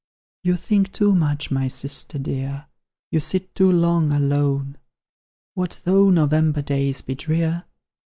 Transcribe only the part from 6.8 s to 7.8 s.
be drear?